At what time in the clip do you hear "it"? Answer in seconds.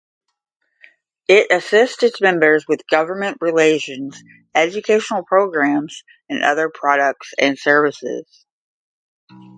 1.27-1.51